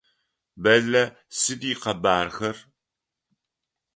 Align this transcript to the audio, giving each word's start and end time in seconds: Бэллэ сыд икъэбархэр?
Бэллэ 0.61 1.03
сыд 1.37 1.61
икъэбархэр? 1.71 2.57